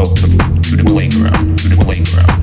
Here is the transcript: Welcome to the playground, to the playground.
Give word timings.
Welcome 0.00 0.38
to 0.62 0.76
the 0.76 0.82
playground, 0.82 1.58
to 1.58 1.68
the 1.68 1.84
playground. 1.84 2.39